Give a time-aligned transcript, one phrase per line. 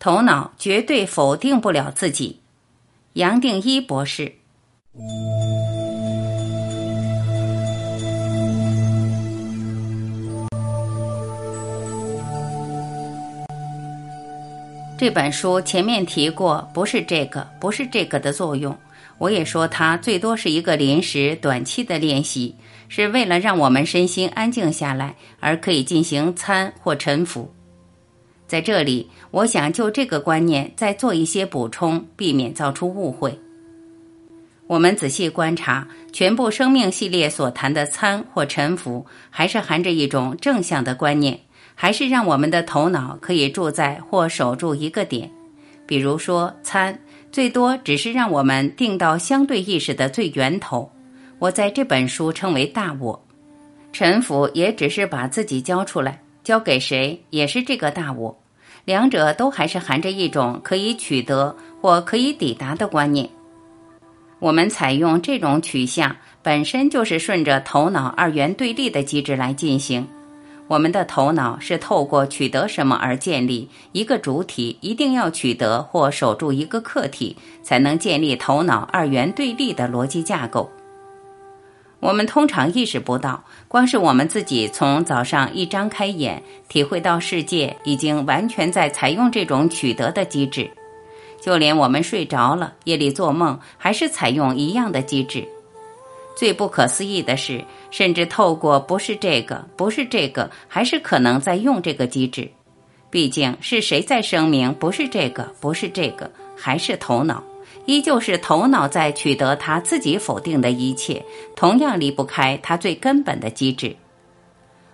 [0.00, 2.40] 头脑绝对否定不了自己。
[3.12, 4.32] 杨定一博士。
[14.96, 18.74] 这本书前面提过，不是这个，不是这个的作用。
[19.18, 22.56] 我也说它最多是一个临时、短期的练习，
[22.88, 27.52] 是为了让我们身心安静下来，而可以进行参或沉浮。
[28.50, 33.38] 在这里，我想就这个观念再做一些补充，避免造出误会。
[34.66, 41.38] 我们仔细观察全部生命系列所谈的参或沉浮，还是含着一种正向的观念。
[41.76, 45.30] 还是让我们的头脑可以住在或守住一个点，
[45.86, 46.98] 比如说参，
[47.30, 50.90] 最多只是让我们定到相对意识的最源头。
[51.38, 53.24] 我在这本书称为大我，
[53.92, 58.36] 臣服也只是把自己交出来，交给谁也是这个大我。
[58.84, 63.28] 两者都还是含着一种可以取得或可以抵达的观念。
[64.38, 70.06] 我们采用这种取向，本身就是顺着头脑二元对立的机制来进行。
[70.66, 80.70] 我们的头脑是透过取得什么而建立一个主体，一定要取得或守住一个客体，才能建立头脑二元对立的逻辑架构。
[82.00, 90.70] 我们通常意识不到，光是我们自己从早上一张开眼，体会到世界已经完全在采用这种取得的机制，
[91.42, 95.46] 就连我们睡着了，夜里做梦，还是采用一样的机制。
[96.34, 102.50] 最不可思议的是，甚至透过不是这个，不是这个，还是可能在用这个机制。
[103.10, 107.44] 毕竟是谁在声明不是这个，不是这个，还是头脑，
[107.86, 111.24] 依旧是头脑在取得他自己否定的一切，
[111.56, 113.96] 同样离不开他最根本的机制。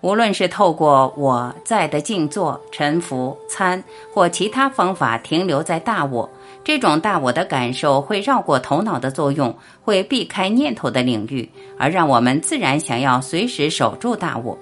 [0.00, 3.82] 无论是透过我在的静坐、沉浮、参
[4.14, 6.30] 或其他方法，停留在大我。
[6.62, 14.56] 这种大我的感受会绕过头脑的作用，会避开念头的领域，而让我们自然想要随时守住大我。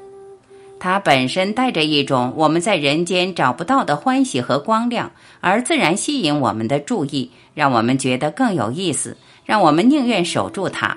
[0.78, 5.10] 它本身带着一种我们在人间找不到的欢喜和光亮，
[5.40, 10.96] 而自然吸引我们的注意，让我们觉得更有意思，让我们宁愿守住它。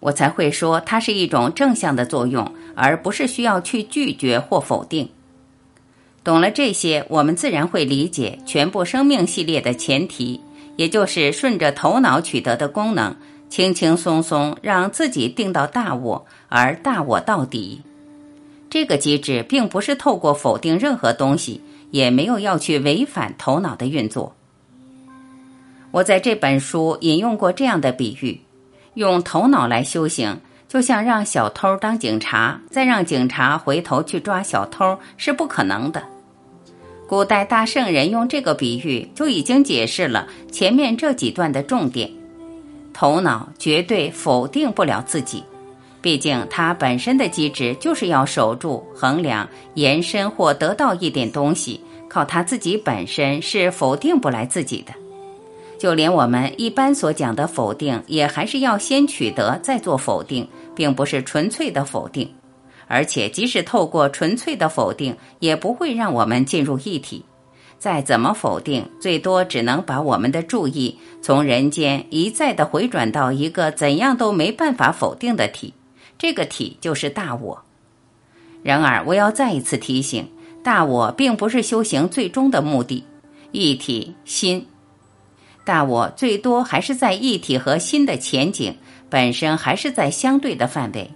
[0.00, 5.08] 我才会说它是一种正向的作用，而不是需要去拒绝或否定。
[6.24, 10.40] 懂了这些，我们自然会理解全部生命系列的前提，
[10.76, 13.14] 也就是顺着头脑取得的功能，
[13.48, 17.82] 轻轻松松让自己定到大我，而大我到底。
[18.72, 21.60] 这个机制并不是透过否定任何东西，
[21.90, 24.34] 也没有要去违反头脑的运作。
[25.90, 28.40] 我在这本书引用过这样的比喻：
[28.94, 30.40] 用头脑来修行。
[30.68, 36.02] 就像让小偷当警察，再让警察回头去抓小偷是不可能的。
[37.06, 42.10] 古代大圣人用这个比喻就已经解释了前面这几段的重点。
[42.94, 45.44] 头脑绝对否定不了自己，
[46.02, 54.92] 毕竟它本身的机制就是要守住、衡量、延伸或得到一点东西，靠它自己本身是否定不来自己的。
[55.78, 60.46] 就连我们一般所讲的否定，也还是要先取得再做否定。
[60.74, 62.26] 并不是纯粹的否定，
[62.86, 67.22] 而且即使透过纯粹的否定，也不会让我们进入一体。
[67.78, 75.74] 再怎么否定，最多只能把我们的注意从人间一再的回转到一个怎样都没办法否定的体，
[76.22, 77.64] 这个体就是大我。
[78.62, 80.30] 然而，我要再一次提醒，
[80.62, 83.04] 大我并不是修行最终的目的。
[83.50, 84.68] 一体心，
[85.64, 88.76] 大我最多还是在一体和心的前景。
[89.10, 91.10] 本身还是在相对的范围，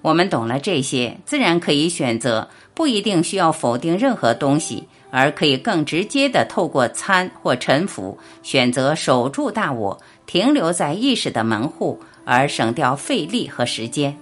[0.00, 14.16] 我们懂了这些，自然可以选择不一定需要否定任何东西，而可以更直接的透过参或臣服，选择守住大我，停留在意识的门户，而省掉费力和时间。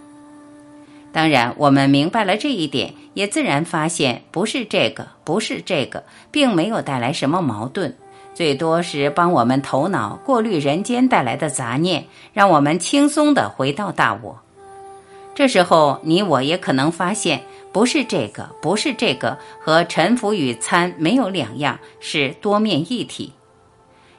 [1.13, 7.97] 当然，我们明白了这一点，也自然发现不是这个，不是这个，并没有带来什么矛盾。
[8.35, 14.39] 最多是帮我们头脑过滤人间带来的杂念，让我们轻松的回到大我。
[15.35, 17.43] 这时候，你我也可能发现，
[17.73, 23.33] 不是这个，不是这个，和臣服与参没有两样，是多面一体。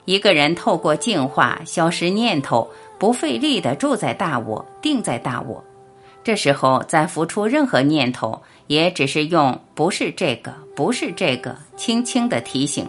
[0.06, 5.64] 一个人透过净化、消失念头，不费力的住在大我，定在大我。
[6.24, 12.86] 这时候再浮出任何念头，也只是用“不是这个，不是这个”轻轻的提醒。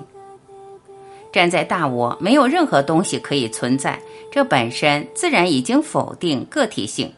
[1.32, 3.98] 站在大我，没有任何东西可以存在，
[4.32, 7.10] 这本身自然已经否定个体性。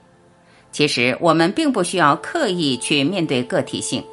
[0.71, 4.05] 其实我们并不需要刻意去面对个体性，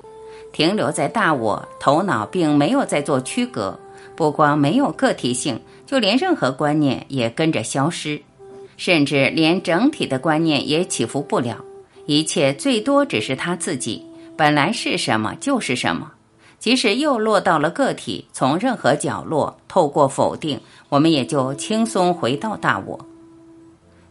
[0.54, 3.78] 停留在大我，头脑并没有在做区隔。
[4.16, 8.22] 不光没有个体性，就连任何观念也跟着消失，
[8.80, 11.58] 甚至连整体的观念也起伏不了。
[12.06, 14.04] 一切最多只是他自己
[14.36, 16.12] 本来是什么就是什么。
[16.58, 20.60] 即使又落到了个体，从任何角落透过否定，
[20.90, 23.00] 我们也就轻松回到大我。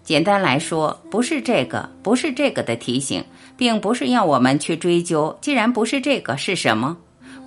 [0.02, 3.24] 简单来说，不是这个，不是这个的提醒，
[3.56, 6.96] 并不是要我们去追究，既然不是这个是什么，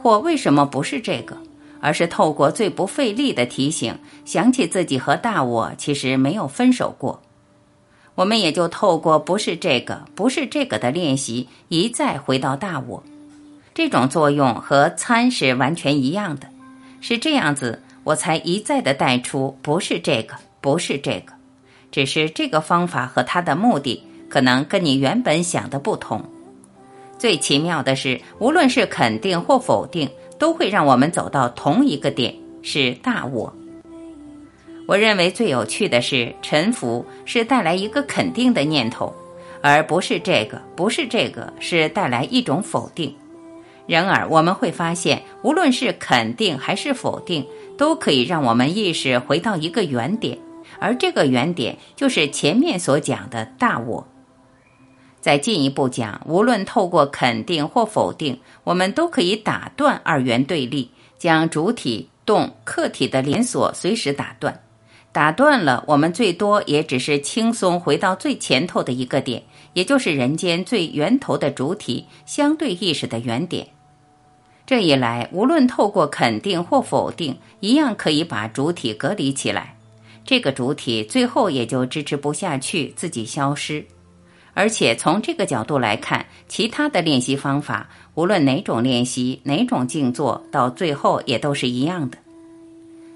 [0.04, 1.36] 或为什么不是这个，
[1.82, 7.22] 而是透过最不费力的提醒，想起自己和大我其实没有分手过。
[8.16, 13.04] 我们也就透过不是这个，不是这个的练习，一再回到大我。
[13.74, 16.48] 这种作用和参是完全一样的，
[17.00, 21.34] 是这样子，我才一再的带出不是这个，不是这个，
[21.90, 26.24] 只是这个方法和它的目的可能跟你原本想的不同。
[27.18, 30.10] 最奇妙的是，无论是肯定或否定，
[30.42, 32.34] 都会让我们走到同一个点，
[32.64, 33.54] 是大我。
[34.88, 39.14] 我认为最有趣的是，臣服是带来一个肯定的念头，
[39.62, 43.16] 而不是这个，不是这个，是带来一种否定。
[43.86, 47.46] 然而，我们会发现，无论是肯定还是否定，
[47.78, 50.40] 都可以让我们意识回到一个原点，
[50.80, 54.08] 而这个原点就是前面所讲的大我。
[55.22, 64.64] 再进一步讲，无论透过肯定或否定，我们都可以打断二元对立，将主体动客体的连锁随时打断。
[65.14, 73.68] 打断了，我们最多也只是轻松回到最前头的一个点，也就是人间最源头的主体相对意识的原点。
[74.66, 79.76] 这一来，无论透过肯定或否定，一样可以把主体隔离起来。
[80.24, 83.86] 这个主体最后也就支持不下去，自己消失。
[84.54, 92.18] 而且从这个角度来看，其他的练习方法，无论哪种练习、哪种静坐，到最后也都是一样的。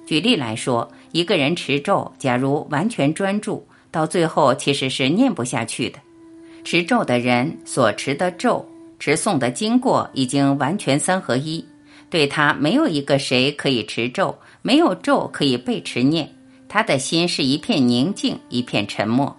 [0.05, 0.91] 举例来说。
[1.11, 5.99] 一个人持咒，假如完全专注，到最后其实是念不下去的。
[6.65, 8.67] 持咒的人所持的咒、
[8.99, 11.63] 持诵的经过已经完全三合一，
[12.09, 16.29] 对他没有一个谁可以持咒，没有咒可以被持念，
[16.67, 19.33] 他的心是一片宁静，一片沉默。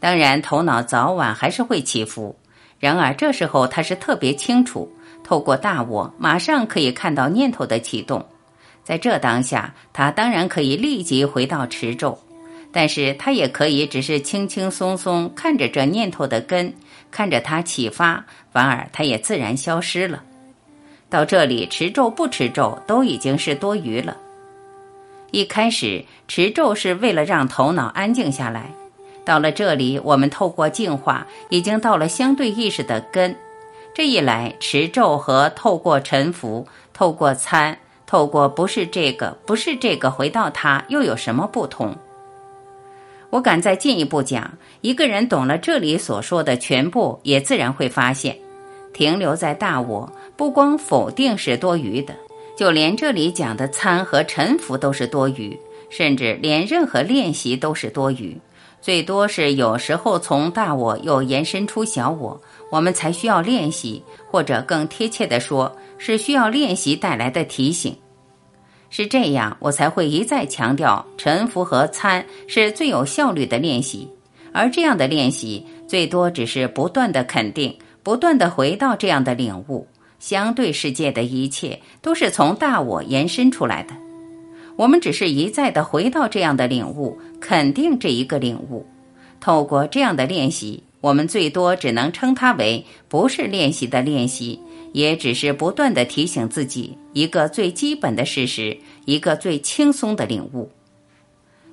[0.00, 2.34] 当然，头脑早晚还是会起伏，
[2.78, 4.90] 然而这时候他是特别清楚，
[5.22, 8.24] 透过大我，马上可以看到念头的启动。
[8.82, 12.18] 在这当下，他当然可以立即回到持咒，
[12.72, 16.72] 但是他也可以只是轻轻松松看着这念头的根，
[17.10, 20.22] 看着它启发，反而它也自然消失了。
[21.10, 24.16] 到这里，持咒不持咒都已经是多余了。
[25.30, 28.70] 一开始持咒是为了让头脑安静下来，
[29.24, 33.36] 到了这里，我们透过净化，已经到了相对意识的根。
[33.94, 37.78] 这一来，持咒和透过沉浮，透过参。
[38.06, 41.94] 透过不是这个，不是这个，回到它又有什么不同？
[43.30, 48.36] 我敢再进一步讲，一个人懂了这里所说的全部，也自然会发现，
[48.92, 52.12] 停留在大我，不光否定是多余的，
[52.56, 55.56] 就连这里讲的参和沉浮都是多余，
[55.88, 58.36] 甚至连任何练习都是多余，
[58.80, 62.40] 最多是有时候从大我又延伸出小我，
[62.70, 65.76] 我们才需要练习，或者更贴切的说。
[66.02, 67.94] 是需要练习带来的提醒，
[68.88, 74.08] 是这样，我才会一再强调沉浮和参是最有效率的练习。
[74.50, 79.86] 而这样的练习，最多只是不断的肯定，不断的回到这样的领悟。
[80.18, 83.94] 相对世界的一切都是从大我延伸出来的，
[84.80, 88.86] 我们只是一再的回到这样的领悟，肯定这一个领悟。
[89.38, 94.58] 透过这样的练习，我们最多只能称它为不是练习的练习。
[94.92, 100.70] 也只是不断的提醒自己一个最基本的事实，一个最轻松的领悟。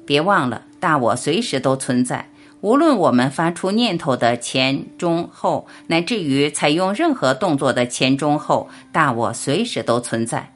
[0.05, 10.53] 别忘了，大我随时都存在，无论我们发出念头的前、中、后，乃至于采用任何动作的前、中、后，大我随时都存在。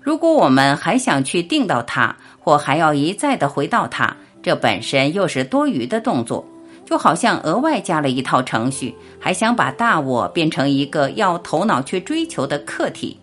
[0.00, 6.44] 如果我们还想去定到它，或还要一再的回到它，这本身又是多余的动作。
[6.86, 13.16] 就好像额外加了一套程序，还想把大我变成一个要头脑去追求的客体。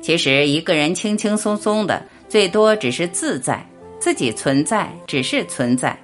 [0.00, 3.66] 其实一个人轻轻松松的，最多只是自在，
[3.98, 5.98] 自己存在只是存在，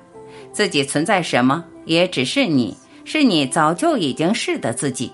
[0.50, 5.12] 自己存在什么也只是你，是你早就已经是的自己。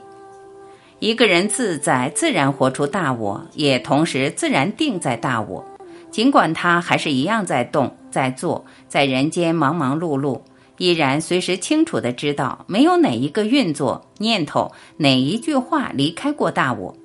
[0.98, 5.62] 一个人自在，自然活出大我，也同时自然定在大我。
[6.10, 10.40] 尽管他还是一样在动，在做，在人间忙忙碌碌。
[10.78, 16.96] 依然随时清楚的知道，没有哪一个运作念头，哪一句话离开过大我，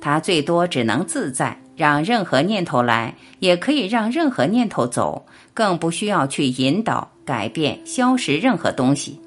[0.00, 9.20] 他最多只能自在，让任何念头来，也可以让任何念头走，更不需要去引导、改变、消失任何东西。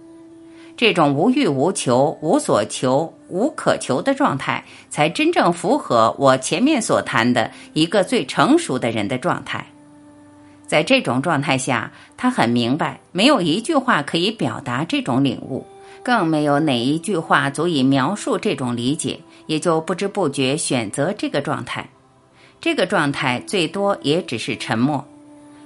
[0.77, 9.65] 这种无欲无求、无所求、无可求的状态，才真正符合我前面所谈的一个最成熟的人的状态。
[10.67, 15.65] 在这种状态下，他很明白，没有一句话可以表达这种领悟，
[16.03, 21.87] 更没有哪一句话足以描述这种理解，也就不知不觉选择这个状态。
[22.59, 25.05] 这个状态最多也只是沉默。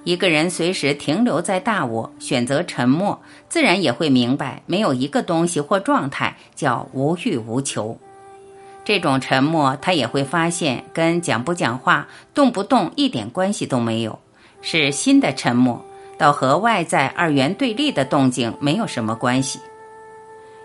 [0.10, 7.96] 一个人随时停留在大我，选择沉默，自然也会明白，没有一个东西或状态叫无欲无求。
[8.84, 14.18] 这种沉默，他也会发现，跟讲不讲话、动不动一点关系都没有。
[14.64, 15.80] 是心的沉默，
[16.18, 19.60] 倒和外在二元对立的动静没有什么关系。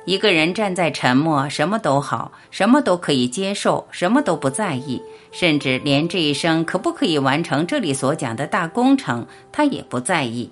[0.05, 5.01] 一个人站在沉默，什么都好，什么都可以接受，什么都不在意，
[5.33, 10.51] 甚至连这一生可不可以完成这里所讲的大工程，他也不在意。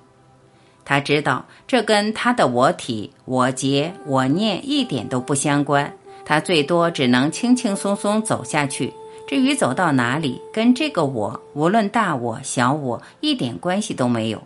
[0.84, 5.94] 他知道这跟他的我体、我结、我念一点都不相关，
[6.24, 8.92] 他最多只能轻轻松松走下去。
[9.28, 14.42] 至于走到哪里，跟这个我，无论大我、小我，一点关系都没有，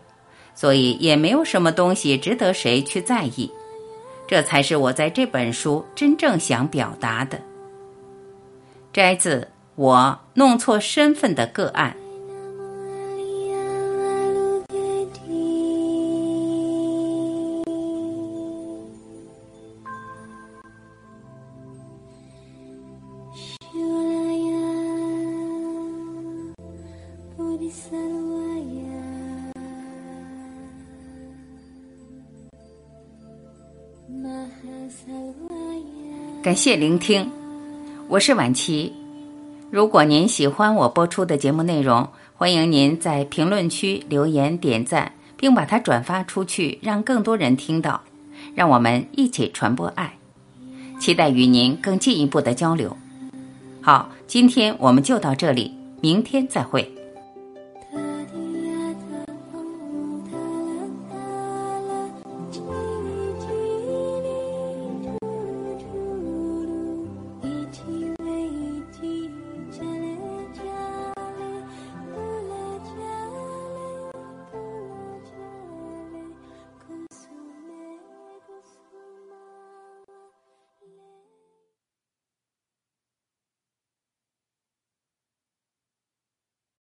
[0.54, 3.50] 所以也没有什么东西值得谁去在意。
[4.26, 7.40] 这才是我在这本书真正想表达的。
[8.92, 9.40] 摘自
[9.74, 11.96] 《我弄错身份的个案》。
[36.46, 37.28] 感谢聆听，
[38.06, 38.92] 我是婉琪。
[39.68, 48.00] 如果您喜欢我播出的节目内容，欢迎您在评论区留言点赞，并把它转发出去，让更多人听到。
[48.54, 50.14] 让我们一起传播爱，
[51.00, 52.96] 期待与您更进一步的交流。
[53.82, 56.95] 好，今天我们就到这里，明天再会。